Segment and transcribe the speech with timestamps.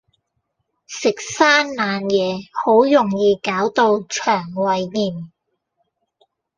[0.87, 5.31] 食生冷野好容易搞到腸胃炎